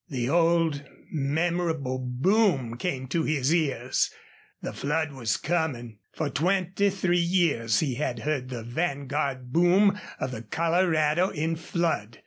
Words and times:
The 0.09 0.29
old 0.29 0.83
memorable 1.11 1.99
boom 1.99 2.75
came 2.77 3.07
to 3.09 3.21
his 3.21 3.53
ears. 3.53 4.09
The 4.63 4.73
flood 4.73 5.11
was 5.11 5.37
coming. 5.37 5.99
For 6.13 6.27
twenty 6.27 6.89
three 6.89 7.19
years 7.19 7.81
he 7.81 7.93
had 7.93 8.17
heard 8.17 8.49
the 8.49 8.63
vanguard 8.63 9.53
boom 9.53 9.99
of 10.19 10.31
the 10.31 10.41
Colorado 10.41 11.29
in 11.29 11.55
flood. 11.55 12.17